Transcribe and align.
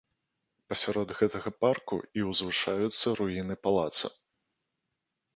Пасярод 0.71 1.09
гэтага 1.19 1.49
парку 1.65 1.99
і 2.19 2.23
узвышаюцца 2.29 3.07
руіны 3.19 3.57
палаца. 3.67 4.07